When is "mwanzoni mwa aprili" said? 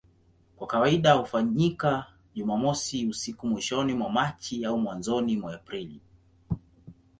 4.79-6.01